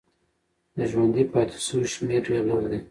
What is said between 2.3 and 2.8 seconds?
لږ دی.